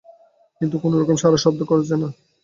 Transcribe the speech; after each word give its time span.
কিন্তু 0.61 0.75
কোনো 0.83 0.95
রকম 0.97 1.15
সাড়াশব্দ 1.21 1.59
করছে 1.69 1.95
না। 1.95 2.07